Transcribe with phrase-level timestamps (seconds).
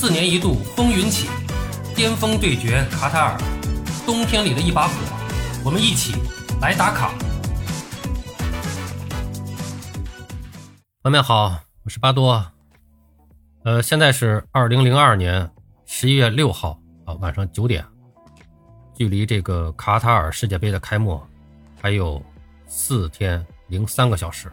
[0.00, 1.28] 四年一度风云起，
[1.92, 3.36] 巅峰对决卡塔尔，
[4.06, 4.94] 冬天里的一把火，
[5.64, 6.14] 我们一起
[6.60, 7.12] 来打卡。
[11.02, 12.46] 朋友们好，我是巴多。
[13.64, 15.50] 呃，现在是二零零二年
[15.84, 17.84] 十一月六号啊晚上九点，
[18.94, 21.20] 距离这个卡塔尔世界杯的开幕
[21.82, 22.22] 还有
[22.68, 24.48] 四天零三个小时。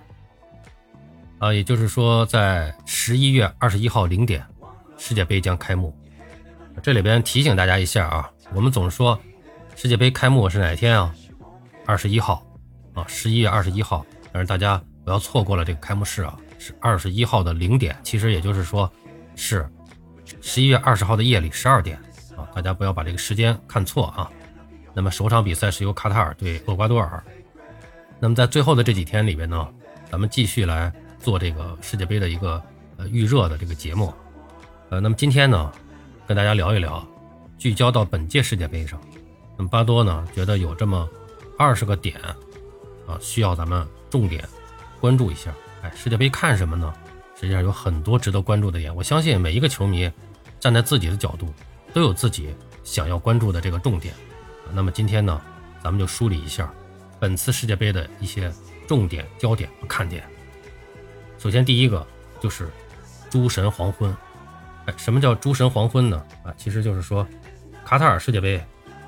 [1.37, 4.43] 啊，也就是说，在十一月二十一号零点，
[4.97, 5.95] 世界杯将开幕。
[6.83, 9.19] 这里边提醒大家一下啊，我们总说
[9.75, 11.13] 世界杯开幕是哪天啊？
[11.85, 12.45] 二十一号
[12.93, 14.05] 啊，十一月二十一号。
[14.31, 18.91] 但是大家不要错过了这个开幕式啊，是二十一号的零点，其实也就是说
[19.35, 19.69] 是
[20.41, 21.97] 十一月二十号的夜里十二点
[22.35, 24.29] 啊，大家不要把这个时间看错啊。
[24.93, 27.23] 那么首场比赛是由卡塔尔对厄瓜多尔。
[28.19, 29.67] 那么在最后的这几天里边呢，
[30.09, 30.93] 咱们继续来。
[31.17, 32.61] 做这个世界杯的一个
[32.97, 34.13] 呃预热的这个节目，
[34.89, 35.71] 呃，那么今天呢，
[36.27, 37.05] 跟大家聊一聊，
[37.57, 39.01] 聚焦到本届世界杯上。
[39.57, 41.09] 那么巴多呢，觉得有这么
[41.57, 42.15] 二十个点
[43.07, 44.47] 啊，需要咱们重点
[44.99, 45.51] 关注一下。
[45.81, 46.93] 哎，世界杯看什么呢？
[47.35, 48.95] 实际上有很多值得关注的点。
[48.95, 50.09] 我相信每一个球迷
[50.59, 51.51] 站在自己的角度，
[51.91, 54.13] 都有自己想要关注的这个重点。
[54.71, 55.41] 那么今天呢，
[55.83, 56.71] 咱们就梳理一下
[57.19, 58.53] 本次世界杯的一些
[58.87, 60.23] 重点、焦点和看点。
[61.39, 62.05] 首先，第一个
[62.39, 62.69] 就是
[63.31, 64.15] 诸神黄昏。
[64.85, 66.23] 哎，什么叫诸神黄昏呢？
[66.43, 67.27] 啊，其实就是说，
[67.83, 68.63] 卡塔尔世界杯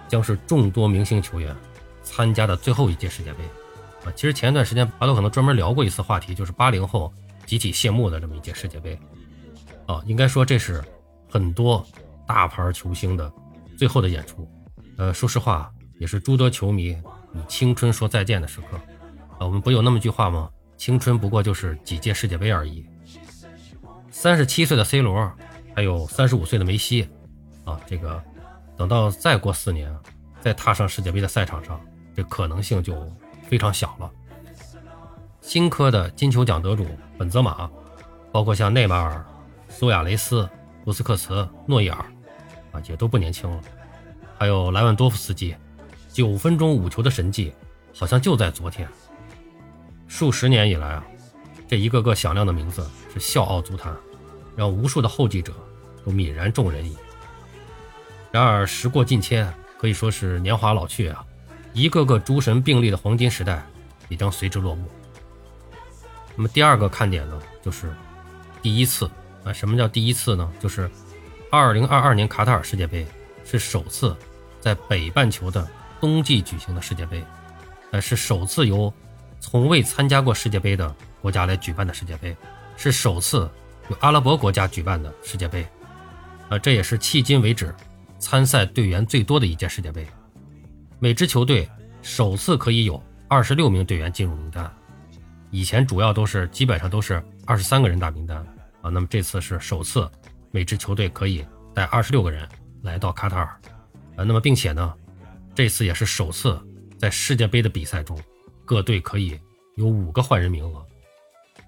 [0.08, 1.56] 将是众多明星球员
[2.03, 3.44] 参加的最后一届世界杯。
[4.03, 7.14] 啊，其实前一段时间巴多可能专门聊过一次话题，就是八零后
[7.45, 8.98] 集体谢幕的这么一届世界杯。
[9.86, 10.83] 啊，应该说这是
[11.30, 11.86] 很多
[12.25, 13.31] 大牌球星的
[13.78, 14.50] 最后的演出。
[14.98, 16.89] 呃，说实话，也是诸多球迷
[17.33, 18.78] 与青春说再见的时刻。
[19.38, 20.50] 啊，我们不有那么句话吗？
[20.75, 22.86] 青春不过就是几届世界杯而已。
[24.11, 25.31] 三十七岁的 C 罗，
[25.78, 27.08] 还有三十五岁的梅西，
[27.64, 28.20] 啊，这个
[28.75, 29.95] 等到再过四年，
[30.42, 31.80] 再踏上世界杯的赛场上，
[32.15, 33.08] 这可能性就
[33.48, 34.10] 非常小了。
[35.39, 36.83] 新科的金球奖得主
[37.16, 37.70] 本泽马，
[38.32, 39.23] 包括像内马尔、
[39.70, 40.49] 苏亚雷斯、
[40.83, 41.99] 布斯克茨、诺伊尔，
[42.71, 43.61] 啊，也都不年轻了。
[44.36, 45.55] 还有莱万多夫斯基，
[46.11, 47.54] 九分钟五球的神迹，
[47.93, 48.89] 好像就在昨天。
[50.08, 51.05] 数十年以来啊，
[51.67, 52.83] 这一个个响亮的名字
[53.14, 53.95] 是笑傲足坛，
[54.57, 55.53] 让无数的后继者
[56.03, 56.97] 都泯然众人矣。
[58.31, 61.23] 然而时过境迁，可以说是年华老去啊，
[61.71, 63.65] 一个个诸神并立的黄金时代
[64.09, 64.89] 也将随之落幕。
[66.35, 67.93] 那么第二个看点呢，就是
[68.61, 69.09] 第一次
[69.43, 70.51] 啊，什么叫第一次呢？
[70.59, 70.89] 就是
[71.51, 73.05] 2022年卡塔尔世界杯
[73.45, 74.15] 是首次
[74.59, 75.65] 在北半球的
[76.01, 77.23] 冬季举行的世界杯，
[77.91, 78.91] 呃，是首次由。
[79.39, 82.35] 从未参加过世界杯的国家来举办的世界杯，
[82.75, 83.47] 是首次
[83.99, 85.65] 阿拉伯国家举办的世界杯，
[86.49, 87.73] 啊，这也是迄今为止
[88.20, 90.05] 参赛队员最多的一届世界杯。
[90.99, 91.70] 每支球队
[92.02, 94.71] 首次可以有二十六名队员进入名单，
[95.52, 98.37] 以前主要都是基本上都是二十三个人大名单
[98.81, 100.09] 啊，那么这次是首次
[100.52, 102.48] 每支球队可以带二十六个人
[102.81, 103.45] 来到卡塔尔，
[104.15, 104.93] 啊，那么并且呢，
[105.54, 106.59] 这次也是首次
[106.98, 108.19] 在世界杯的比赛中。
[108.65, 109.39] 各队可以
[109.75, 110.80] 有五个换人名额，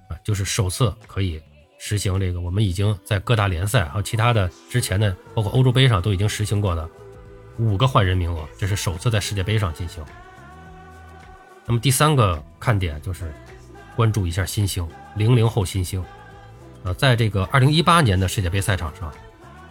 [0.10, 1.42] 啊，就是首次可以
[1.80, 2.40] 实行这个。
[2.40, 6.88] 我们已经在各大联赛还有其他的之前的，包括欧洲杯上都已经实行过的
[7.58, 10.06] 五个换人名额，这是首次在世界杯上进行。
[11.66, 13.34] 那么第三个看点就是
[13.96, 16.04] 关注一下新星，零零后新星，
[16.84, 19.12] 啊，在这个二零一八年的世界杯赛场上，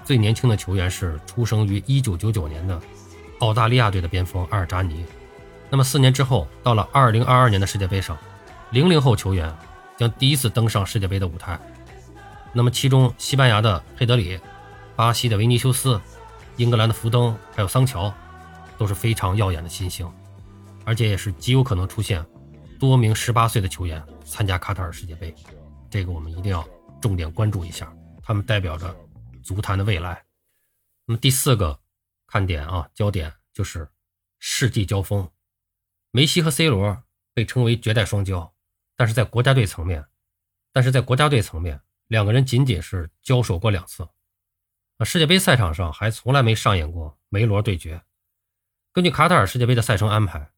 [0.05, 2.81] 最年轻的球员是出生于一九九九年的
[3.41, 5.05] 澳大利亚队的边锋阿尔扎尼。
[5.71, 8.17] 那么四年之后，到了二零二二年的世界杯上，
[8.71, 9.53] 零零后球员
[9.97, 11.59] 将第一次登上世界杯的舞台。
[12.53, 14.41] 那么其中，西班牙的佩德里、
[14.97, 16.01] 巴西的维尼修斯、
[16.57, 18.13] 英格兰的福登还有桑乔，
[18.77, 20.11] 都是非常耀眼的新星，
[20.85, 22.25] 而且也是极有可能出现
[22.79, 25.35] 多名十八岁的球员参加卡塔尔世界杯。
[25.91, 26.67] 这个我们一定要
[27.01, 27.93] 重点关注一下，
[28.23, 28.95] 他们代表着
[29.43, 30.25] 足坛的未来。
[31.07, 31.79] 那么第四个
[32.27, 33.89] 看点啊，焦点就是
[34.39, 35.29] 世纪交锋。
[36.11, 37.03] 梅西和 C 罗
[37.35, 38.51] 被称为绝代双骄，
[38.97, 40.07] 但是在国家队层面，
[40.73, 44.09] 但是在国家队层面，两个人仅仅是交手过两次。
[44.97, 48.03] 啊，世界杯赛场上还从来没上演过梅罗对决。
[48.93, 50.51] 根据卡塔尔世界杯的赛程安排，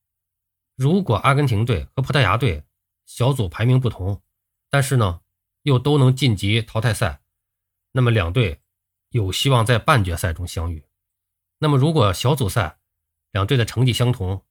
[0.77, 2.65] 如果阿根廷队和葡萄牙队
[3.05, 4.23] 小组排名不同，
[4.71, 5.21] 但是呢
[5.63, 7.21] 又都能晋级淘汰赛，
[7.93, 8.63] 那么两队
[9.11, 10.87] 有希望在半决赛中相遇。
[11.59, 12.79] 那么如果小组赛
[13.33, 14.47] 两队的成绩相同，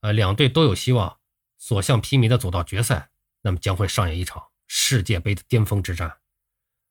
[0.00, 1.18] 呃，两队都有希望
[1.58, 3.10] 所向披靡的走到决赛，
[3.42, 6.20] 那么将会上演一场世界杯的巅峰之战，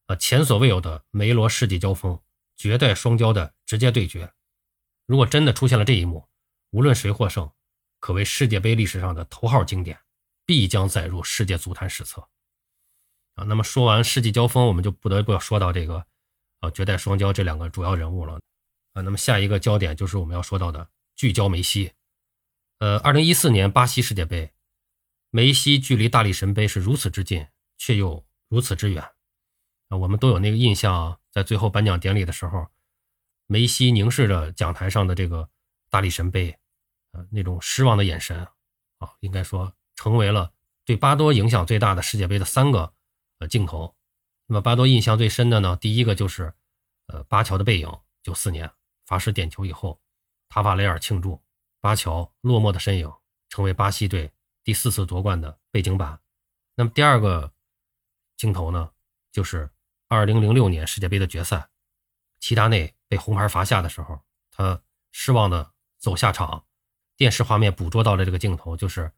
[0.07, 2.19] 啊，前所未有的梅罗世纪交锋
[2.55, 4.33] 绝代双骄的直接对决。
[5.05, 6.27] 如果真的出现了这一幕，
[6.71, 7.51] 无论谁获胜，
[7.99, 9.99] 可谓世界杯历史上的头号经典，
[10.45, 12.27] 必将载入世界足坛史册。
[13.35, 16.05] 啊，那么说完世纪交锋，我们就不得不要说到这个，
[16.61, 18.39] 呃，绝代双骄这两个主要人物了。
[18.93, 21.91] 啊，那么下一个焦点就是我们要说到的聚焦梅西。
[22.79, 24.53] 呃，二零一四年巴西世界杯，
[25.31, 27.47] 梅西距离大力神杯是如此之近，
[27.77, 29.14] 却又如此之远。
[29.89, 32.67] 啊，我们都有那个印象，在最后颁奖典礼的时候，
[33.47, 35.49] 梅西凝视着讲台上的这个
[35.89, 36.57] 大力神杯。
[37.11, 38.45] 呃那种失望的眼神
[38.97, 40.51] 啊，应该说成为了
[40.83, 42.93] 对巴多影响最大的世界杯的三个
[43.39, 43.95] 呃镜头。
[44.47, 46.53] 那么巴多印象最深的呢，第一个就是
[47.07, 47.89] 呃巴乔的背影，
[48.21, 48.69] 九四年
[49.05, 50.01] 罚失点球以后，
[50.49, 51.41] 塔法雷尔庆祝，
[51.79, 53.09] 巴乔落寞的身影
[53.47, 54.33] 成为巴西队
[54.65, 56.19] 第四次夺冠的背景板。
[56.75, 57.53] 那么第二个
[58.35, 58.91] 镜头呢，
[59.35, 59.69] 就是
[60.07, 61.67] 二零零六年世界杯的决赛，
[62.39, 64.17] 齐达内被红牌罚下的时候，
[64.49, 66.63] 他失望的走下场。
[67.17, 69.11] 电视画面捕捉到的这个镜头，就是，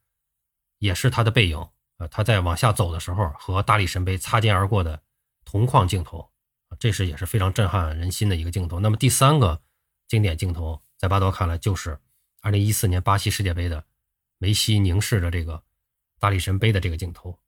[0.79, 5.03] 也是他的背影，呃，他在往下走的时候和大力神杯擦肩而过的
[5.45, 6.31] 同框镜头，
[6.79, 8.79] 这是也是非常震撼人心的一个镜头。
[8.79, 9.61] 那么第三个
[10.07, 11.99] 经典镜头，在巴多看来就是
[12.41, 13.85] 2014年巴西世界杯的
[14.39, 15.61] 梅西凝视着这个
[16.17, 17.39] 大力神杯的这个镜头。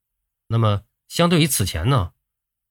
[0.45, 2.13] 那么相对于此前呢，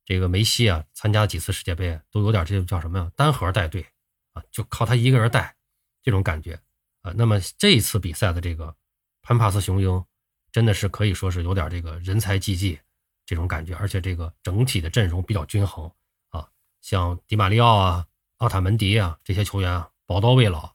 [0.08, 3.12] 这个梅西啊参加几次世界杯都有点这叫什么呀？
[3.14, 3.86] 单核带队
[4.32, 5.54] 啊，就靠他一个人带
[6.02, 6.58] 这种感觉。
[7.02, 8.74] 啊，那么这一次比赛的这个
[9.20, 10.02] 潘帕斯雄鹰，
[10.50, 12.80] 真的是可以说是有点这个人才济济
[13.26, 15.92] 这种感觉，而且这个整体的阵容比较均衡
[16.30, 16.48] 啊，
[16.80, 18.06] 像迪马利奥啊、
[18.38, 20.74] 奥塔门迪啊这些球员啊，宝刀未老，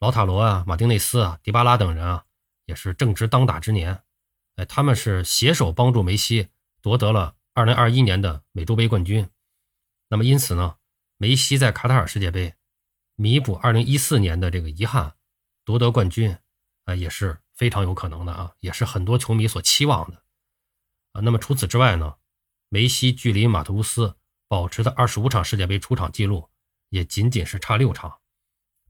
[0.00, 2.26] 老塔罗啊、马丁内斯啊、迪巴拉等人啊，
[2.66, 4.02] 也是正值当打之年，
[4.56, 6.50] 哎，他们是携手帮助梅西
[6.82, 9.28] 夺得了2021年的美洲杯冠军。
[10.08, 10.76] 那么因此呢，
[11.16, 12.54] 梅西在卡塔尔世界杯
[13.14, 15.16] 弥补2014年的这个遗憾。
[15.62, 16.36] 夺得冠军，
[16.84, 20.24] 啊，也是非常有可能的啊，也是很多球迷所期望的，
[21.12, 22.16] 啊，那么除此之外呢，
[22.70, 24.16] 梅西距离马特乌斯
[24.48, 26.50] 保持的二十五场世界杯出场记录，
[26.88, 28.20] 也仅仅是差六场，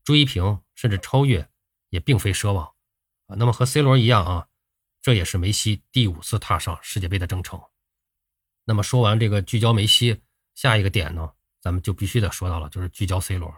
[0.05, 1.51] 追平甚至超越
[1.91, 2.65] 也并非奢望，
[3.27, 4.49] 啊，那么和 C 罗一样啊，
[5.03, 7.61] 这也是梅西第五次踏上世界杯的征程。
[8.71, 10.21] 那么说完这个聚焦梅西，
[10.55, 13.53] 下一个点呢，咱们就必须得说到了，就是聚焦 C 罗，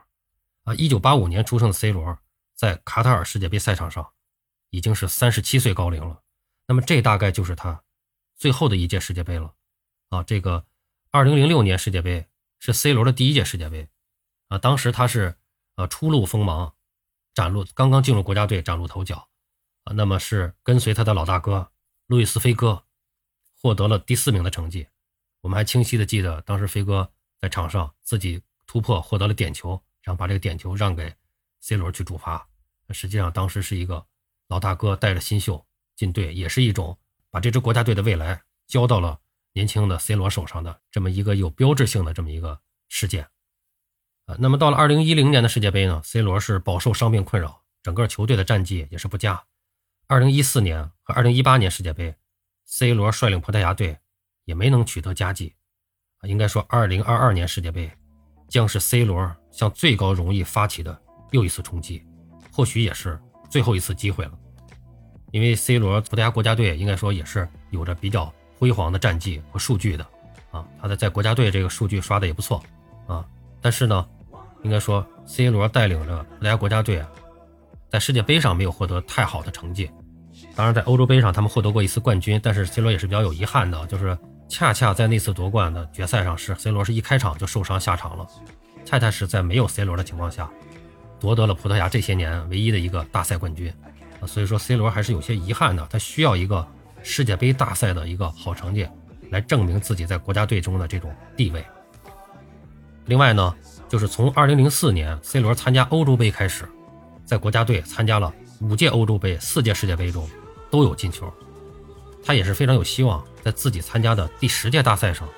[0.65, 2.19] 啊，一九八五年出生的 C 罗。
[2.55, 4.13] 在卡塔尔世界杯赛场上，
[4.71, 6.23] 已经是三十七岁高龄了。
[6.67, 7.83] 那么这大概就是他
[8.37, 9.53] 最后的一届世界杯了。
[10.09, 10.65] 啊，这个
[11.11, 12.27] 二零零六年世界杯
[12.59, 13.91] 是 C 罗的第一届世界杯。
[14.49, 15.37] 啊，当时他是
[15.75, 16.73] 呃初露锋芒，
[17.35, 19.29] 崭露刚刚进入国家队崭露头角。
[19.85, 21.71] 啊，那么是跟随他的老大哥
[22.07, 22.85] 路易斯飞哥
[23.61, 24.87] 获得了第四名的成绩。
[25.43, 31.15] 我们还清晰的记得，当时飞哥在场上自己突破获得了点球，然后把这个点球让给
[31.61, 32.49] C 罗去主罚。
[32.91, 34.07] 实际上，当时是一个
[34.49, 35.67] 老大哥带着新秀
[35.97, 36.97] 进队，也是一种
[37.31, 39.21] 把这支国家队的未来交到了
[39.53, 43.29] 年轻的 C 罗手上的这么一个有标志性的这么一个事件。
[44.27, 49.45] 啊，那么到了2010年的世界杯呢，C 罗是饱受伤病困扰，整个球队的战绩也是不佳。
[50.07, 52.15] 2014年和2018年世界杯
[52.65, 53.99] ，C 罗率领葡萄牙队
[54.45, 55.55] 也没能取得佳绩。
[56.23, 57.91] 应该说2022年世界杯
[58.49, 60.97] 将是 C 罗向最高荣誉发起的
[61.33, 62.03] 又一次冲击。
[62.53, 63.19] 或许也是
[63.51, 64.33] 最后一次机会了，
[65.31, 70.07] 因为 C 罗葡萄牙国家队应该说也是有着比较辉煌的战绩和数据的
[70.51, 72.63] 啊，他的在国家队这个数据刷的也不错
[73.07, 73.27] 啊。
[73.61, 74.07] 但是呢，
[74.63, 77.09] 应该说 C 罗带领着葡萄牙国家队啊，
[77.89, 79.91] 在世界杯上没有获得太好的成绩。
[80.55, 84.17] 当然，在欧洲杯上他们获得过一次冠军，但是 C 罗也是比较有遗憾的，就是
[84.53, 88.29] 恰恰在那次夺冠的决赛上，是 C 罗是一开场就受伤下场了，
[88.85, 90.47] 恰恰是在没有 C 罗的情况下。
[91.19, 93.73] 夺得了葡萄牙这些年唯一的一个大赛冠军，
[94.27, 96.67] 所以说 C 罗还是有些遗憾的，他需要一个
[97.03, 98.87] 世界杯大赛的一个好成绩，
[99.31, 101.65] 来证明自己在国家队中的这种地位。
[103.07, 103.55] 另外呢，
[103.89, 106.69] 就是从2004年 C 罗参加欧洲杯开始，
[107.25, 108.31] 在国家队参加了
[108.61, 110.29] 五届欧洲杯、四届世界杯中
[110.71, 111.33] 都有进球，
[112.25, 115.29] 他也是非常有希望在自己参加的第十届大赛上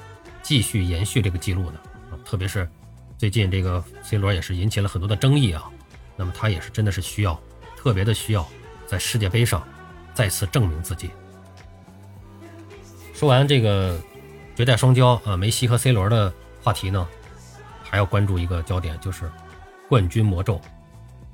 [0.43, 1.79] 继续延续这个记录的，
[2.11, 2.69] 啊，特别是
[3.17, 5.65] 最近这个 C 罗也是引起了很多的争议啊。
[6.17, 7.41] 那么他也是真的是需要，
[7.77, 8.47] 特别的需要，
[8.87, 9.67] 在世界杯上
[10.13, 11.11] 再次证明自己。
[13.13, 13.99] 说完这个
[14.55, 17.09] 绝代双骄啊，梅西和 C 罗的话题呢，
[17.83, 19.31] 还要关注一个焦点，就是
[19.89, 20.61] 冠军魔咒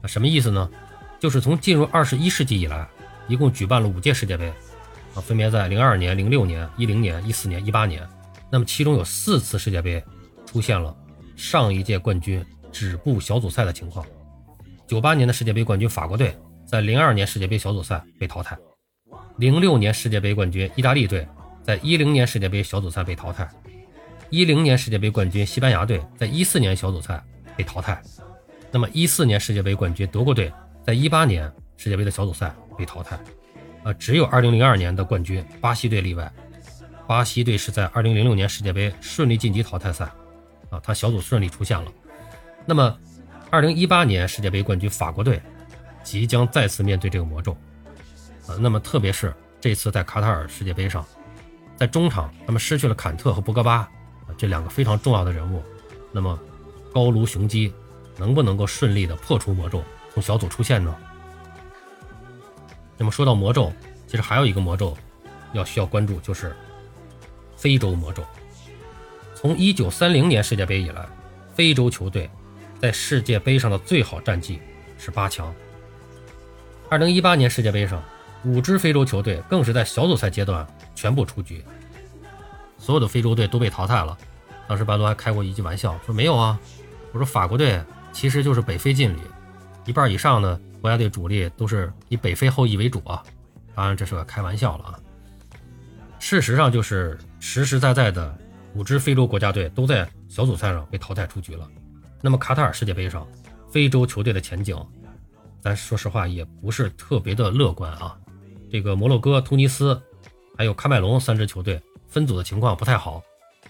[0.03, 0.71] 啊，什么意思呢？
[1.19, 2.89] 就是从进入二十一世纪以来，
[3.29, 4.51] 一共举办了五届世界杯
[5.15, 8.07] 啊，分别在零二年、零六年、一零年、一四年、一八年。
[8.51, 10.03] 那么其中有四次世界杯
[10.45, 10.97] 出现了
[11.37, 14.05] 上一届冠军止步小组赛的情况。
[14.87, 16.37] 九八年的世界杯冠军法国队
[16.67, 18.59] 在零二年世界杯小组赛被淘汰，
[19.37, 21.27] 零六年世界杯冠军意大利队
[21.63, 23.49] 在一零年世界杯小组赛被淘汰，
[24.31, 27.23] 一零年世界杯冠军西班牙队在一四年小组赛
[27.57, 28.03] 被淘汰。
[28.73, 30.53] 那么一四年世界杯冠军德国队
[30.85, 33.19] 在一八年世界杯的小组赛被淘汰。
[33.83, 36.31] 呃，只有二零零二年的冠军巴西队例外。
[37.07, 40.05] 巴西队是在二零零六年世界杯顺利晋级淘汰赛，
[40.69, 41.91] 啊，他小组顺利出现了。
[42.65, 42.97] 那么，
[43.51, 45.43] 二零一八年世界杯冠军法国队
[46.05, 47.53] 即将再次面对这个魔咒，
[48.47, 51.05] 啊，那么特别是这次在卡塔尔世界杯上，
[51.77, 53.91] 在中场他们失去了坎特和博格巴
[54.39, 55.61] 这两个非常重要的人物，
[56.13, 56.39] 那么
[56.95, 57.73] 高卢雄鸡
[58.19, 59.83] 能不能够顺利的破除魔咒，
[60.15, 60.95] 从小组出线呢？
[63.01, 63.73] 那么说到魔咒，
[64.07, 64.97] 其实还有一个魔咒
[65.55, 66.55] 要需要关注，就是。
[67.57, 68.25] 非洲魔咒。
[69.35, 71.07] 从一九三零年世界杯以来，
[71.55, 72.31] 非洲球队
[72.81, 74.59] 在世界杯上的最好战绩
[74.97, 75.55] 是八强。
[76.89, 78.03] 二零一八年世界杯上，
[78.45, 81.63] 五支非洲球队更是在小组赛阶段全部出局，
[82.79, 84.17] 所有的非洲队都被淘汰了。
[84.67, 86.59] 当时巴多还开过一句玩笑，说没有啊，
[87.13, 87.79] 我说法国队
[88.11, 89.21] 其实就是北非劲旅，
[89.85, 93.23] 一半以上呢国家队主力都是以北非后裔为主啊。
[93.75, 95.01] 当然这是个开玩笑了啊。
[96.19, 98.37] 事实上，就是实实在在的
[98.75, 101.67] 五支非洲国家队都在小组赛上被淘汰出局了。
[102.21, 103.27] 那么卡塔尔世界杯上，
[103.71, 104.77] 非洲球队的前景，
[105.63, 108.19] 咱说实话也不是特别的乐观啊。
[108.71, 110.01] 这个摩洛哥、突尼斯
[110.59, 113.23] 还有喀麦隆三支球队分组的情况不太好，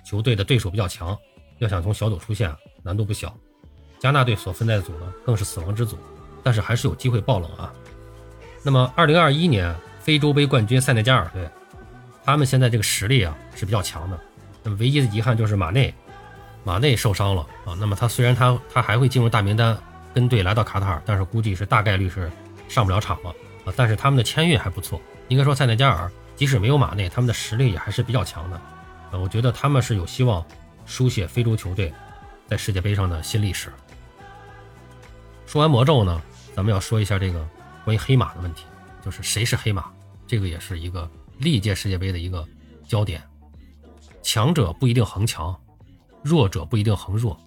[0.04, 1.16] 球队的对手比较强，
[1.58, 2.52] 要想从小组出线
[2.82, 3.32] 难度不小。
[4.00, 5.96] 加纳队所分在的组呢，更是死亡之组，
[6.42, 7.72] 但是还是有机会爆冷啊。
[8.62, 11.48] 那么，二零二一年非洲杯冠军塞内加尔队。
[12.22, 14.20] 他们现在这个实力啊是比较强的，
[14.62, 15.92] 那么唯一的遗憾就是马内，
[16.62, 17.74] 马内受伤了啊。
[17.78, 19.76] 那么他虽然他他还会进入大名单
[20.14, 22.30] 跟队来到卡塔尔，但是估计是大概率是
[22.68, 23.30] 上不了场了
[23.64, 23.72] 啊。
[23.74, 28.60] 但是他们的签运还不错，应该说塞内加尔即使没有马内，他们的实力也还是比较强的。
[29.12, 30.44] 呃，我觉得他们是有希望
[30.84, 31.92] 书写非洲球队
[32.46, 33.72] 在世界杯上的新历史。
[35.46, 36.20] 说完魔咒呢，
[36.54, 37.48] 咱们要说一下这个
[37.84, 38.64] 关于黑马的问题，
[39.04, 39.92] 就是谁是黑马，
[40.26, 41.10] 这个也是一个。
[41.38, 42.46] 历届世界杯的一个
[42.86, 43.26] 焦点，
[44.22, 45.58] 强者不一定恒强，
[46.22, 47.40] 弱者不一定恒弱。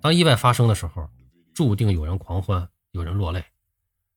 [0.00, 1.10] 当意外发生的时候，
[1.52, 3.44] 注定有人狂欢，有人落泪。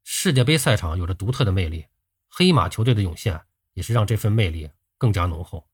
[0.04, 1.88] 世界杯赛场有着独特的魅力，
[2.30, 3.42] 黑马球队的涌现
[3.74, 4.70] 也是让这份魅力
[5.00, 5.68] 更加浓厚。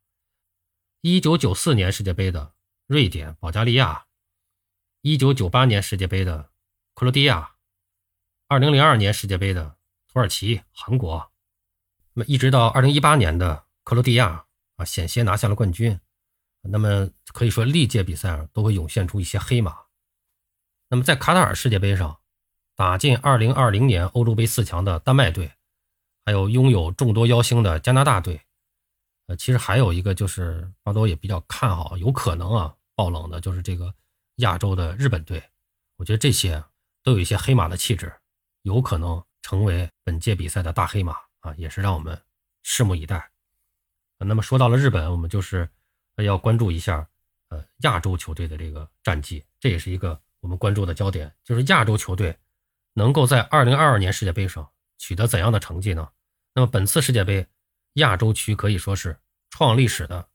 [1.02, 2.54] 一九九四年世界杯的
[2.88, 4.06] 瑞典、保加利亚，
[5.02, 6.50] 一九九八年世界杯的
[6.94, 7.52] 克罗地亚，
[8.52, 9.76] 二零零二年世界杯的
[10.12, 11.32] 土耳其、韩国。
[12.14, 14.44] 那么一直到二零一八年的克罗地亚
[14.76, 16.00] 啊，险些拿下了冠军。
[16.64, 19.78] 那么可以说历届比赛都会涌现出一些黑马。
[20.90, 22.22] 那么在卡塔尔世界杯上，
[22.76, 25.52] 打进二零二零年欧洲杯四强的丹麦队，
[26.26, 28.42] 还有拥有众多妖星的加拿大队，
[29.28, 33.94] 呃，其实还有一个就是巴多也比较看好，有可能啊爆冷的，就是这个
[34.38, 35.44] 亚洲的日本队。
[35.98, 36.64] 我觉得这些
[37.04, 38.12] 都有一些黑马的气质，
[38.62, 41.16] 有可能成为本届比赛的大黑马。
[41.40, 42.22] 啊，也是让我们
[42.66, 43.32] 拭目以待。
[44.18, 45.70] 那么说到了日本，我们就是
[46.18, 47.08] 要关注一下
[47.48, 52.38] 呃亚洲球队的这个战绩，这也是一个我们关注的焦点，就是亚洲球队
[52.92, 56.10] 能够在2022年世界杯上取得怎样的成绩呢？
[56.54, 57.48] 那么本次世界杯
[57.94, 59.18] 亚洲区可以说是
[59.50, 60.28] 创历史的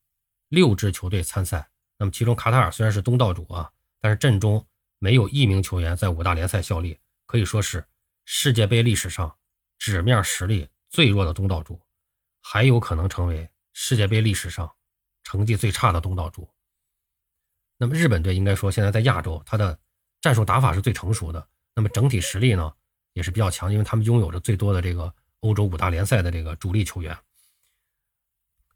[0.49, 4.67] 六支球队参赛，那么其中卡塔尔虽然是东道主啊，但是阵中
[4.99, 7.85] 没有一名球员在五大联赛效力，可以说是
[8.25, 9.37] 世界杯历史上
[9.79, 10.69] 纸面实力。
[10.91, 11.83] 最弱的东道主，
[12.41, 14.73] 还有可能成为世界杯历史上
[15.25, 16.49] 成绩最差的东道主。
[17.77, 19.77] 那么日本队应该说现在在亚洲，他的
[20.21, 21.49] 战术打法是最成熟的。
[21.75, 22.73] 那么整体实力呢
[23.13, 27.19] 也是比较强，因为他们拥有着最多的这个欧洲五大联赛的这个主力球员。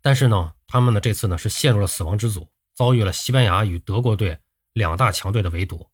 [0.02, 4.40] 但是呢，他们呢这次呢是陷入了死亡之组，遭遇了西班牙与德国队
[4.72, 5.88] 两大强队的围堵，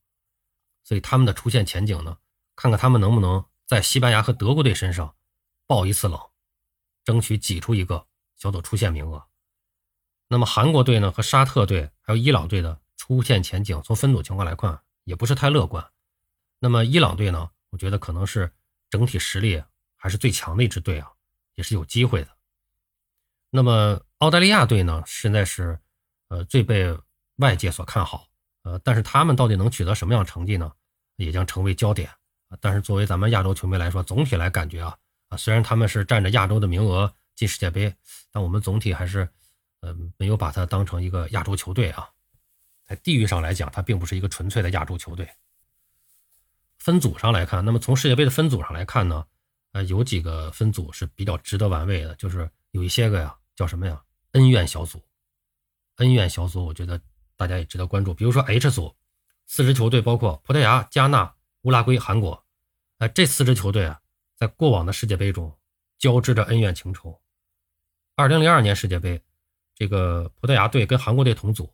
[0.84, 2.16] 所以他们的出线前景呢，
[2.64, 5.14] 看看他们能不能在西班牙和德国队身上。
[5.66, 6.18] 爆一次冷，
[7.04, 8.06] 争取挤出一个
[8.36, 9.26] 小组出线名额。
[10.28, 11.12] 那么韩国队呢？
[11.12, 15.86] 和沙特队还有伊朗队的出线前景，从分组情况来看，也不是太乐观。
[16.58, 17.50] 那么伊朗队呢？
[17.68, 18.50] 我觉得可能是
[18.88, 19.62] 整体实力
[19.94, 21.12] 还是最强的一支队啊，
[21.56, 22.30] 也是有机会的。
[23.50, 25.02] 那么澳大利亚队呢？
[25.06, 25.78] 现在是
[26.28, 26.98] 呃最被
[27.36, 28.26] 外界所看好，
[28.62, 30.72] 呃，但是他们到底能取得什么样成绩呢？
[31.16, 32.10] 也将成为焦点。
[32.60, 34.96] 但是作为咱们亚洲球迷来说，总体来感觉啊
[35.28, 35.36] 啊。
[35.36, 37.94] 虽然他们是占着亚洲的名额进世界杯，
[38.30, 39.28] 但我们总体还是，
[39.80, 42.08] 呃，没有把它当成一个亚洲球队啊，
[42.86, 45.28] 在地域上来讲，它并不是一个纯粹的亚洲球队。
[46.78, 49.24] 分组上来看，那么从世界杯的分组上来看呢，
[49.72, 54.02] 呃，有几个分组是比较值得玩味的，就是有一些个呀，叫什么呀？
[54.32, 55.02] 恩怨小组。
[55.96, 57.00] 恩怨小组，我觉得
[57.36, 58.12] 大家也值得关注。
[58.12, 58.94] 比如说 H 组，
[59.46, 62.43] 四支球队包括葡萄牙、加纳、乌拉圭、韩国，
[63.08, 64.00] 这四支球队啊，
[64.36, 65.56] 在过往的世界杯中
[65.98, 67.20] 交织着恩怨情仇。
[68.16, 69.22] 二零零二年世界杯，
[69.74, 71.72] 这个葡萄牙队跟韩国队同组，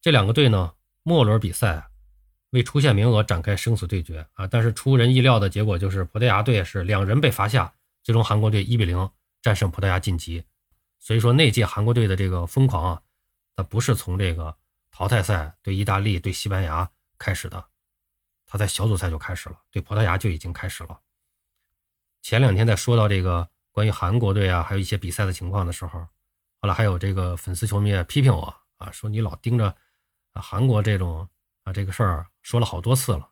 [0.00, 1.88] 这两个队呢，末轮比赛。
[2.50, 4.46] 为出线名额展开生死对决啊！
[4.46, 9.10] 但是出人意料的结果就是葡萄牙队是两人被罚下，最终韩国队一比零
[9.42, 10.42] 战胜葡萄牙晋级。
[10.98, 13.02] 所以说那届韩国队的这个疯狂啊，
[13.56, 14.56] 它不是从这个
[14.90, 17.62] 淘汰赛对意大利、对西班牙开始的，
[18.46, 20.98] 他在小组赛就开始了，对葡萄牙就已经开始了。
[22.22, 26.00] 前两天在说到这个关于韩国队啊，还有一些比赛的情况的时候，
[26.60, 29.74] 后来还有这个粉丝球迷批评我啊，说你老盯着
[30.32, 31.28] 啊韩国这种。
[31.66, 33.28] 啊，这个事儿说了好多次了，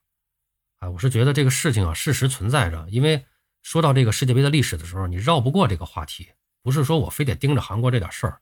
[0.80, 2.84] 啊，我是觉得这个事情啊，事实存在着。
[2.88, 3.24] 因为
[3.62, 8.40] 说到这个世界杯的历史的时候，你绕不过这个话题，不是说我非得盯着韩国这点事儿，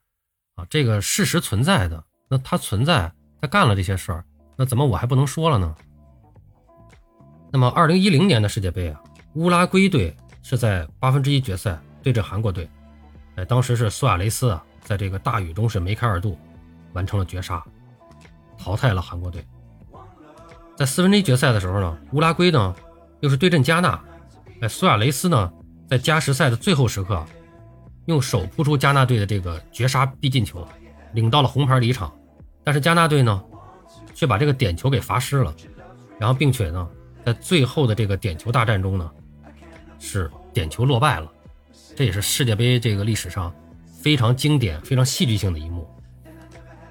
[0.54, 4.24] 啊，这个事实存在的，那他存在，他干了这些事儿，
[4.56, 5.76] 那怎么我还不能说了呢？
[7.52, 8.98] 那么，二零一零年的世界杯啊，
[9.34, 12.66] 乌拉圭队是在八分之一决赛对阵韩国队，
[13.36, 16.38] 哎，当时是苏亚雷斯啊，在这个大雨中是梅开二度，
[16.94, 17.62] 完成了绝杀，
[18.56, 19.46] 淘汰了韩国队。
[20.78, 22.74] 在四分之一决赛的时候呢，乌拉圭呢
[23.20, 24.02] 又是对阵加纳，
[24.62, 25.52] 哎，苏亚雷斯呢
[25.86, 27.22] 在加时赛的最后时刻，
[28.06, 30.66] 用手扑出加纳队的这个绝杀必进球，
[31.12, 32.10] 领到了红牌离场。
[32.64, 33.44] 但是加纳队呢
[34.14, 35.54] 却把这个点球给罚失了，
[36.18, 36.88] 然后并且呢
[37.24, 39.10] 在最后的这个点球大战中呢
[39.98, 41.30] 是点球落败了，
[41.96, 43.54] 这也是世界杯这个历史上
[44.00, 45.88] 非常经典、非常戏剧性的一幕。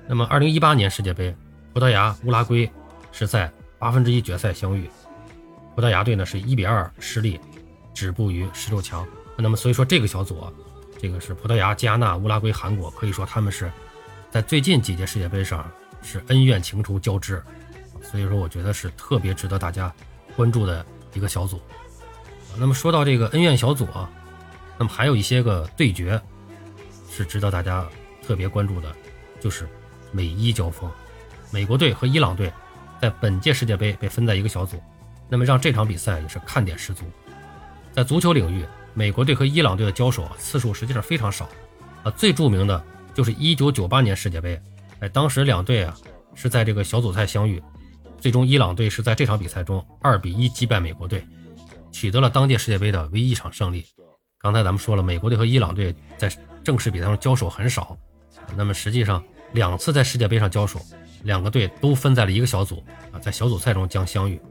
[0.07, 1.35] 那么，二零一八年世界杯，
[1.73, 2.71] 葡萄牙、乌拉圭
[3.11, 3.51] 是在。
[3.81, 4.87] 八分之一决赛相遇，
[5.75, 7.39] 葡萄牙队呢是一比二失利，
[7.95, 9.03] 止步于十六强。
[9.35, 10.39] 那么所以说这个小组，
[10.99, 13.71] 这个是葡萄牙、加纳、乌拉圭、韩国，可以说他们是
[14.29, 15.67] 在最近几届世界杯上
[16.03, 17.41] 是恩怨情仇交织，
[18.03, 19.91] 所以说我觉得是特别值得大家
[20.35, 21.59] 关注的一个小组。
[22.57, 24.09] 那么说到这个恩怨小组啊，
[24.77, 26.21] 那么还有一些个对决
[27.09, 27.87] 是值得大家
[28.25, 28.95] 特别关注的，
[29.39, 29.67] 就是
[30.11, 30.89] 美伊交锋，
[31.51, 32.51] 美国队和伊朗队。
[33.01, 34.79] 在本届世界杯被分在一个小组，
[35.27, 37.03] 那么让这场比赛也是看点十足。
[37.91, 38.63] 在足球领域，
[38.93, 41.49] 美国队和伊朗队的交手啊次数实际上非常少，
[42.03, 44.61] 啊，最著名的就是1998年世界杯，
[44.99, 45.97] 哎，当时两队啊
[46.35, 47.59] 是在这个小组赛相遇，
[48.21, 51.25] 最终伊朗队是在这场比赛中2比1击败美国队，
[51.91, 53.83] 取得了当届世界杯的唯一一场胜利。
[54.39, 56.31] 刚才咱们说了，美国队和伊朗队在
[56.63, 57.97] 正式比赛中交手很少，
[58.55, 60.79] 那么实际上两次在世界杯上交手。
[61.23, 64.41] 两个队都分在了一个小组啊，在小组赛中将相遇。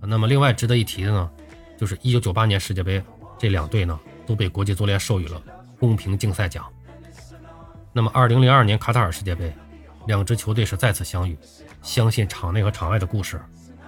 [0.00, 1.30] 那么，另外值得一提的呢，
[1.76, 3.02] 就是1998年世界杯，
[3.36, 5.42] 这两队呢都被国际足联授予了
[5.78, 6.64] 公平竞赛奖。
[7.92, 9.52] 那么，2002年卡塔尔世界杯，
[10.06, 11.36] 两支球队是再次相遇，
[11.82, 13.40] 相信场内和场外的故事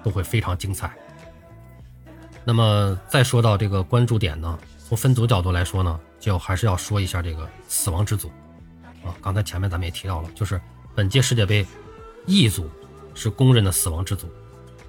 [0.02, 0.90] 都会非常精彩。
[2.44, 8.30] 那么，再说到这个关注点呢，从分组角度来说呢，就还是要说一下这个死亡之组
[9.04, 9.14] 啊。
[9.22, 10.60] 刚才前面咱们也提到了，就是
[10.94, 11.66] 本届世界杯。
[12.26, 12.70] E 组
[13.14, 14.28] 是公认的死亡之组，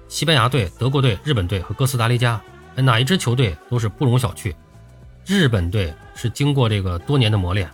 [0.08, 2.40] 西班牙队、德国队、日本队和哥斯达黎加，
[2.76, 4.54] 哪一支球队都是不容小觑。
[5.26, 7.68] 日本队是经过这个多年的磨练，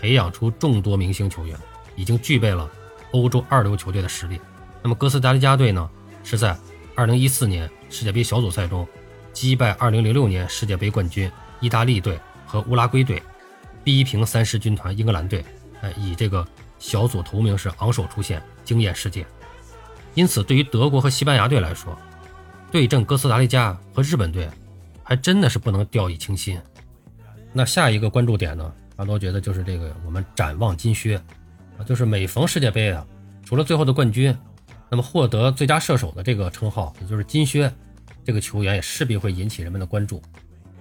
[0.00, 1.58] 培养出众多明星球员，
[1.96, 2.70] 已经具备了
[3.10, 4.40] 欧洲二流球队的实力。
[4.82, 5.88] 那么哥斯达黎加队呢，
[6.22, 6.56] 是在
[6.96, 8.86] 2014年世界杯小组赛中
[9.32, 13.22] 击败2006年世界杯冠军意大利队和乌拉圭队，
[13.84, 15.44] 逼平三狮军团英格兰队，
[15.80, 16.46] 呃，以这个。
[16.82, 19.26] 小组头名是昂首出现，惊艳世界。
[20.14, 21.94] 因此，对于德国和西班牙队来说，
[22.72, 24.48] 对阵哥斯达黎加和日本队，
[25.02, 26.58] 还真的是不能掉以轻心。
[27.52, 28.72] 那下一个关注点呢？
[28.96, 31.16] 阿多觉得就是这个，我们展望金靴
[31.76, 33.06] 啊，就是每逢世界杯啊，
[33.44, 34.34] 除了最后的冠军，
[34.90, 37.72] 那么获得最佳射手的这个称号，也就是金靴，
[38.24, 40.20] 这个球员也势必会引起人们的关注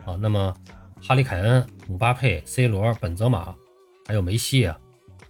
[0.03, 0.17] 啊。
[0.19, 0.53] 那么，
[1.01, 3.53] 哈里凯恩、姆巴佩、C 罗、本泽马，
[4.07, 4.77] 还有梅西啊。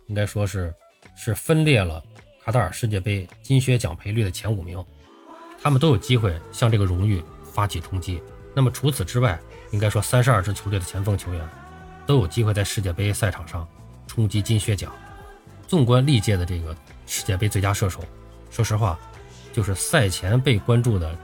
[0.07, 0.73] 应该说是，
[1.15, 2.01] 是分裂了
[2.43, 4.83] 卡塔尔世界杯金靴奖赔率的前五名，
[5.61, 8.19] 他们都有机会向这个荣誉发起冲击。
[8.55, 9.39] 那么除此之外，
[9.71, 11.47] 应该说三十二支球队的前锋球员
[12.07, 13.67] 都有机会在世界杯赛场上
[14.07, 14.91] 冲击金靴奖。
[15.67, 18.03] 纵观历届的这个世界杯最佳射手，
[18.49, 18.99] 说实话，
[19.53, 21.15] 就是赛前被关注的、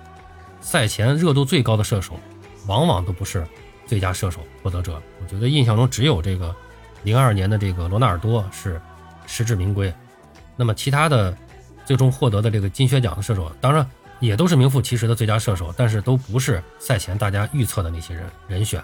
[0.62, 2.20] 赛前热度最高的射手，
[2.68, 3.46] 往往都不是
[3.86, 5.02] 最佳射手获得者。
[5.22, 6.56] 我觉得印象中只有这个。
[7.04, 8.82] 零二年的这个罗纳尔多是
[9.28, 9.94] 实至名归，
[10.56, 11.38] 那么其他的
[11.86, 13.88] 最终获得的这个金靴奖的射手，当然
[14.20, 18.84] 也都是名副其实的最佳射手，但是都不是赛前大家预测的那些人人选。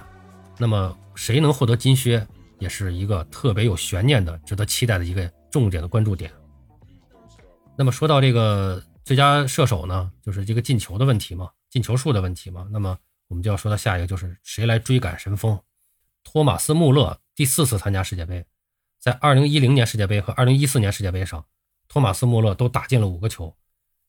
[0.59, 2.23] 那么谁能获得金靴，
[2.59, 6.31] 也是一个特别有悬念的、值得期待的一个重点的关注点。
[7.77, 12.67] 那么说到这个最佳射手呢，就是这个进球的问题嘛，进球数的问题嘛。
[12.69, 12.95] 那么
[13.27, 15.59] 我们就要说到下一个，就是谁来追赶神锋？
[16.23, 18.45] 托马斯·穆勒第四次参加世界杯，
[18.99, 21.43] 在2010年世界杯和2014年世界杯上，
[21.87, 23.55] 托马斯·穆勒都打进了五个球，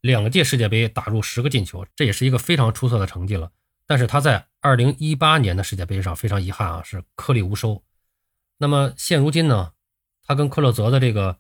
[0.03, 3.51] 两届世界杯打入十个进球，这也是一个非常出色的成绩了。
[3.87, 7.83] 但是他在2018年的世界杯上非常遗憾啊，是颗粒无收。
[8.59, 9.72] 那么现如今呢，
[10.22, 11.38] 他跟克洛泽的这个。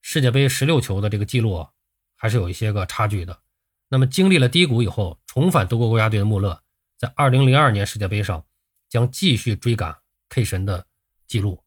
[0.00, 1.66] 世界杯十六球的这个记录
[2.14, 3.40] 还是有一些个差距的。
[3.88, 6.62] 那么经历了低谷以后，重返德国国家队的穆勒，
[6.98, 8.44] 在二零零二年世界杯上
[8.88, 9.96] 将继续追赶
[10.28, 10.86] K 神的
[11.26, 11.62] 记录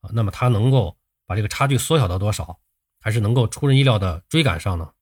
[0.00, 0.10] 啊。
[0.12, 2.60] 那么他能够把这个差距缩小到多少，
[3.00, 4.92] 还是能够出人意料的追赶上呢？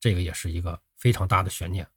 [0.00, 1.88] 这个也是一个非常大的悬念。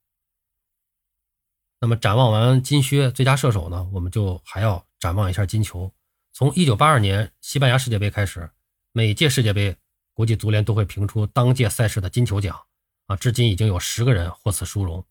[1.82, 5.94] 那么展望完金靴最佳射手呢，我们就还要展望一下金球。
[6.32, 8.50] 从一九八二年西班牙世界杯开始，
[8.92, 9.76] 每届世界杯。
[10.16, 12.60] 国际足联都会评出当届赛事的金球奖，
[13.06, 15.06] 啊，至今已经有十个人获此殊荣。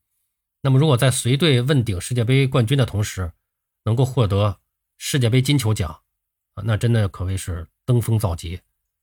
[0.62, 3.30] 那么，如果在随队问鼎世界杯冠军的同时，
[3.84, 4.58] 能够获得
[4.96, 5.90] 世界杯金球奖，
[6.54, 8.58] 啊，那真的可谓是登峰造极。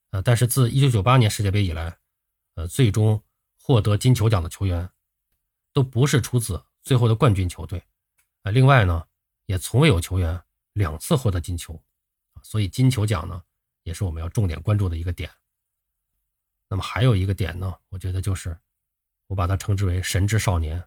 [0.10, 1.96] 呃，但是自1998年世界杯以来，
[2.56, 3.24] 呃，最终
[3.62, 4.90] 获得金球奖的球员，
[5.72, 7.84] 都不是出自最后的冠军球队。
[8.42, 9.06] 啊，另外呢，
[9.46, 10.42] 也从未有球员
[10.74, 11.80] 两次获得金球，
[12.42, 13.44] 所以金球奖呢，
[13.84, 15.30] 也是我们要重点关注的一个点。
[16.72, 18.58] 那么还有一个点呢，我觉得就是
[19.28, 20.82] 我把它称之为“神之少年”。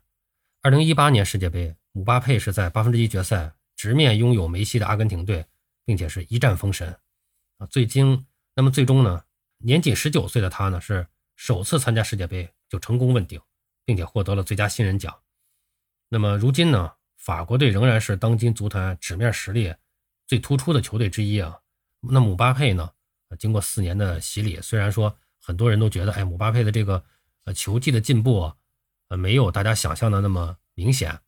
[0.63, 5.45] 二零一八年世界杯，姆巴佩是在八分之一决赛直面拥有梅西的阿根廷队，
[5.85, 6.99] 并且是一战封神
[7.59, 7.67] 啊。
[7.67, 9.25] 最经那么最终呢，
[9.59, 13.39] 年仅十九岁的他呢是首次参加世界杯就成功问鼎，
[13.85, 15.15] 并且获得了最佳新人奖。
[16.09, 19.75] 那么如今呢，法国队仍然是当今足坛纸面实力
[20.27, 21.61] 最突出的球队之一啊。
[22.01, 22.91] 那姆巴佩呢，
[23.39, 25.15] 经过四年的洗礼，虽然说。
[25.45, 27.05] 很多人都觉得，哎，姆巴佩的这个
[27.45, 28.57] 呃球技的进步啊，
[29.09, 31.21] 呃，没有大家想象的那么明显。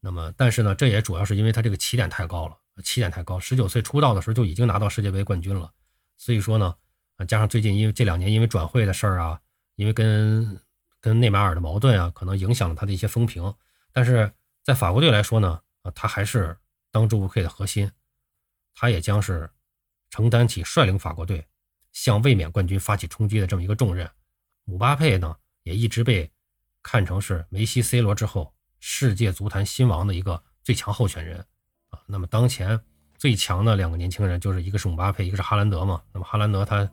[0.00, 3.38] 那么，但是呢，这也主要是因为他这个起点太高了，起点太高。
[3.38, 5.70] 十九岁出道的时候就已经拿到世界杯冠军了，
[6.16, 6.74] 所以说呢，
[7.28, 9.38] 加上最近因为这两年因为转会的事儿啊，
[9.74, 10.58] 因为跟
[10.98, 13.54] 跟内马尔的矛盾啊，可能影响了他的一些风评。
[13.92, 16.56] 但是在法国队来说呢，啊，他还是
[16.90, 17.92] 当之无愧的核心，
[18.74, 19.50] 他也将是
[20.08, 21.46] 承担起率领法国队。
[21.92, 24.08] 向卫冕冠军发起冲击的这么一个重任，
[24.64, 26.30] 姆巴佩呢也一直被
[26.82, 31.44] 看成是梅西、C 罗之后世界足坛新王的一个最强候选人
[31.90, 31.98] 啊。
[32.06, 32.80] 那么当前
[33.18, 36.00] 最强的两个年轻人就是一个是姆巴佩，一个是哈兰德嘛。
[36.12, 36.88] 那么哈兰德他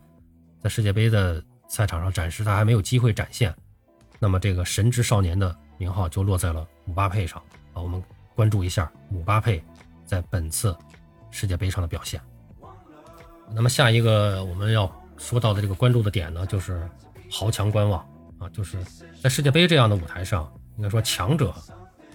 [0.60, 3.56] 在世界杯的赛场上暂时他还没有机会展现，
[4.20, 7.42] 那么这个神之少年的名号就落在了姆巴佩上
[7.74, 7.82] 啊。
[7.82, 8.04] 我们
[8.36, 9.64] 关注一下姆巴佩
[10.06, 10.76] 在本次
[11.32, 12.20] 世界杯上的表现。
[13.54, 16.88] 那么下一个我们要说到的这个关注的点呢，就是
[17.32, 18.00] 豪强观望
[18.40, 18.78] 啊，就是
[19.22, 21.54] 在世界杯这样的舞台上，应该说强者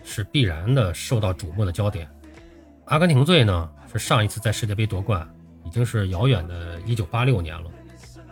[0.05, 2.09] 是必然的受到瞩目的焦点。
[2.87, 5.29] 阿根廷队呢是上一次在世界杯夺冠
[5.65, 7.71] 已经是遥远的1986年了，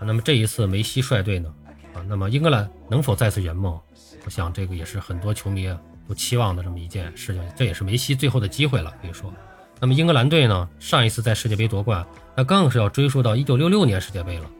[0.01, 1.53] 那么这一次梅西率队呢
[1.95, 3.79] 啊，那么英格兰能否再次圆梦？
[4.25, 5.75] 我想这个也是很多球迷
[6.07, 9.33] 都期望的这么一件事情，这也是梅西最后的机会了，可以说。
[9.83, 10.69] 那么英格兰队呢？
[10.79, 14.51] 上一次在世界杯夺冠，那更是要追溯到一九六六年世界杯了。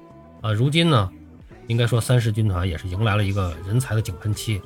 [0.41, 1.13] 啊，如今呢，
[1.67, 4.63] 应该说三狮军团也是迎来了一个人才的井喷期，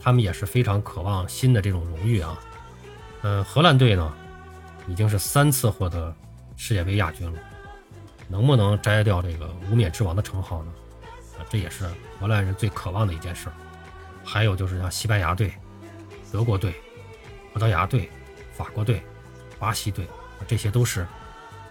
[0.00, 2.38] 他们也是非常渴望新的这种荣誉啊。
[3.20, 4.10] 嗯，荷兰队呢，
[4.88, 6.14] 已经是三次获得
[6.56, 7.38] 世界杯亚军了，
[8.26, 10.72] 能不能摘掉这个无冕之王的称号呢？
[11.38, 11.84] 啊，这也是
[12.18, 13.48] 荷兰人最渴望的一件事。
[14.24, 15.52] 还有就是像西班牙队、
[16.32, 16.74] 德国队、
[17.52, 18.08] 葡萄牙队、
[18.54, 19.02] 法国队。
[19.60, 20.08] 巴西队，
[20.48, 21.06] 这些都是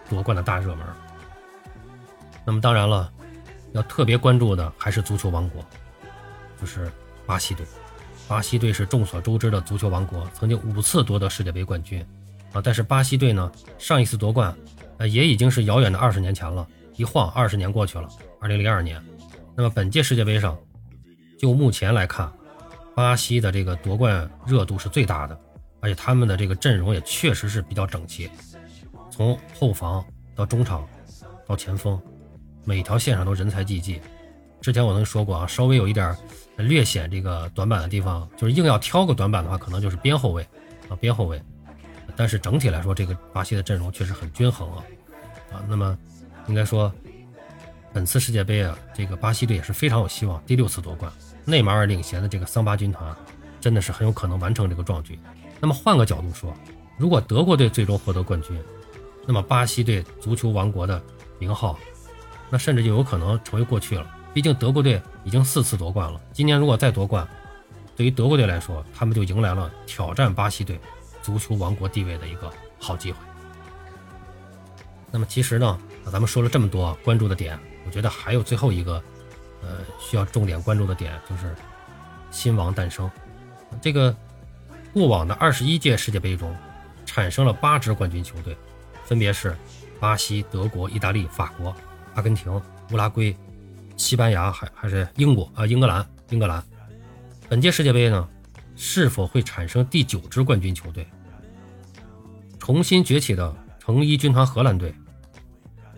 [0.07, 0.85] 夺冠的大热门。
[2.45, 3.11] 那么当然了，
[3.73, 5.65] 要特别关注的还是足球王国，
[6.61, 6.89] 就是
[7.25, 7.65] 巴西队。
[8.27, 12.05] 巴西队是众所周知的足球王国，曾经五次夺得世界杯冠军
[12.53, 12.61] 啊。
[12.63, 14.55] 但是巴西队呢，上一次夺冠，
[14.99, 16.67] 呃，也已经是遥远的二十年前了。
[16.95, 18.07] 一晃二十年过去了，
[18.39, 19.03] 二零零二年。
[19.55, 20.57] 那么本届世界杯上，
[21.39, 22.31] 就目前来看，
[22.95, 25.39] 巴西的这个夺冠热度是最大的。
[25.81, 28.29] 而且他们的这个阵容也确实是比较整齐，
[29.09, 30.03] 从后防
[30.35, 30.87] 到中场
[31.47, 31.99] 到前锋，
[32.65, 34.01] 每条线上都人才济济。
[34.61, 36.15] 之前我曾说过啊，稍微有一点
[36.57, 40.43] 略显这个短板的地方，就是硬要挑个短板的话，可能就是边后卫
[40.89, 41.41] 啊，边后卫。
[42.15, 44.83] 但是整体来说，这个巴西的阵容确实很均衡啊
[45.53, 45.63] 啊。
[45.69, 45.97] 那么
[46.47, 46.93] 应该说，
[47.93, 51.09] 本次世界杯啊，这个巴西队也是非常有希望第六次夺冠。
[51.45, 53.15] 内马尔领衔的这个桑巴军团，
[53.61, 55.17] 真的是很有可能完成这个壮举。
[55.59, 56.53] 那么换个角度说，
[56.97, 58.61] 如果德国队最终获得冠军，
[59.25, 61.01] 那么巴西队足球王国的
[61.37, 61.77] 名号，
[62.49, 64.07] 那甚至就有可能成为过去了。
[64.33, 67.27] 毕竟德国队已经四次夺冠了，今年如果再夺冠，
[67.95, 70.79] 对于德国队来说，他们就迎来了挑战巴西队
[71.21, 73.17] 足球王国地位的一个好机会。
[75.11, 79.03] 那么其实呢，咱们说了这么多关注的点，我觉得还有最后一个，
[79.61, 81.55] 呃，需要重点关注的点就是
[82.29, 83.09] 新王诞生。
[83.81, 84.15] 这个
[84.93, 86.55] 过往的二十一届世界杯中，
[87.05, 88.57] 产生了八支冠军球队，
[89.05, 89.55] 分别是
[89.99, 91.75] 巴西、德国、意大利、法国、
[92.15, 92.51] 阿根廷、
[92.91, 93.35] 乌拉圭、
[93.97, 96.63] 西班牙，还还是英国啊，英格兰，英格兰。
[97.47, 98.27] 本届世界杯呢，
[98.75, 101.07] 是否会产生第九支冠军球队？
[102.57, 104.93] 重新崛起的橙衣军团荷兰队，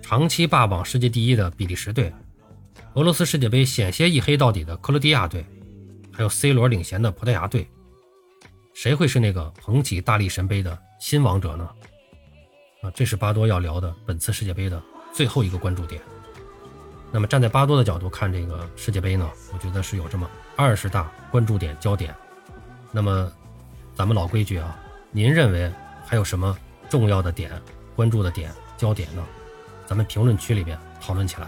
[0.02, 2.14] 长期霸榜世界第一的比利时队，
[2.94, 5.46] 俄罗斯世界杯险些一黑到底的克罗地亚队，
[6.12, 7.70] 还有 C 罗领衔的葡萄牙队，
[8.82, 11.70] 谁会是那个捧起大力神杯的新王者呢？
[12.82, 14.82] 啊，这是巴多要聊的本次世界杯的
[15.14, 16.02] 最后一个关注点。
[17.12, 22.12] 那么站在巴多的角度看这个世界杯呢，我觉得是有这么二十大关注点焦点。
[22.92, 23.32] 那么
[23.94, 24.76] 咱们老规矩啊，
[25.12, 25.72] 您认为
[26.08, 26.58] 还有什么
[26.90, 27.52] 重要的点、
[27.96, 29.24] 关注的点、焦点呢？
[29.86, 31.48] 咱们评论区里边讨论起来。